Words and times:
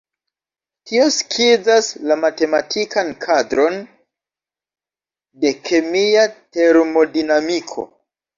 Tio 0.91 1.03
skizas 1.17 1.89
la 2.11 2.17
matematikan 2.21 3.11
kadron 3.25 3.77
de 5.45 5.53
kemia 5.69 6.25
termodinamiko. 6.59 7.87